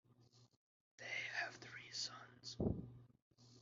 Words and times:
They 0.97 1.19
have 1.41 1.53
three 1.57 1.91
sons. 1.91 2.57